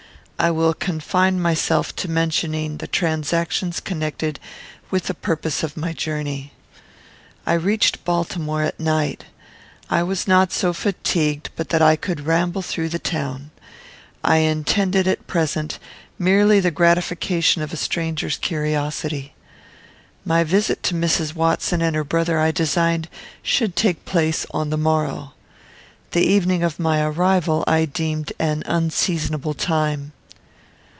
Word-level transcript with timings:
I 0.43 0.49
will 0.49 0.73
confine 0.73 1.39
myself 1.39 1.95
to 1.97 2.09
mentioning 2.09 2.77
the 2.77 2.87
transactions 2.87 3.79
connected 3.79 4.39
with 4.89 5.03
the 5.03 5.13
purpose 5.13 5.61
of 5.61 5.77
my 5.77 5.93
journey. 5.93 6.51
I 7.45 7.53
reached 7.53 8.03
Baltimore 8.03 8.63
at 8.63 8.79
night. 8.79 9.25
I 9.87 10.01
was 10.01 10.27
not 10.27 10.51
so 10.51 10.73
fatigued 10.73 11.51
but 11.55 11.69
that 11.69 11.83
I 11.83 11.95
could 11.95 12.25
ramble 12.25 12.63
through 12.63 12.89
the 12.89 12.97
town. 12.97 13.51
I 14.23 14.37
intended, 14.37 15.07
at 15.07 15.27
present, 15.27 15.77
merely 16.17 16.59
the 16.59 16.71
gratification 16.71 17.61
of 17.61 17.71
a 17.71 17.77
stranger's 17.77 18.37
curiosity. 18.37 19.35
My 20.25 20.43
visit 20.43 20.81
to 20.85 20.95
Mrs. 20.95 21.35
Watson 21.35 21.83
and 21.83 21.95
her 21.95 22.03
brother 22.03 22.39
I 22.39 22.49
designed 22.49 23.09
should 23.43 23.75
take 23.75 24.05
place 24.05 24.47
on 24.49 24.71
the 24.71 24.75
morrow. 24.77 25.35
The 26.13 26.23
evening 26.25 26.63
of 26.63 26.79
my 26.79 26.99
arrival 27.03 27.63
I 27.67 27.85
deemed 27.85 28.33
an 28.39 28.63
unseasonable 28.65 29.53
time. 29.53 30.13